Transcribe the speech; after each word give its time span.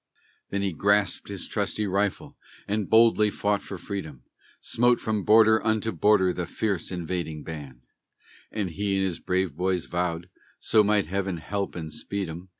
Then 0.49 0.63
he 0.63 0.73
grasped 0.73 1.27
his 1.27 1.47
trusty 1.47 1.85
rifle 1.85 2.35
and 2.67 2.89
boldly 2.89 3.29
fought 3.29 3.61
for 3.61 3.77
freedom; 3.77 4.23
Smote 4.59 4.99
from 4.99 5.23
border 5.23 5.63
unto 5.63 5.91
border 5.91 6.33
the 6.33 6.47
fierce, 6.47 6.91
invading 6.91 7.43
band; 7.43 7.85
And 8.51 8.71
he 8.71 8.95
and 8.95 9.05
his 9.05 9.19
brave 9.19 9.55
boys 9.55 9.85
vowed 9.85 10.27
so 10.59 10.83
might 10.83 11.05
Heaven 11.05 11.37
help 11.37 11.75
and 11.75 11.93
speed 11.93 12.29
'em! 12.29 12.49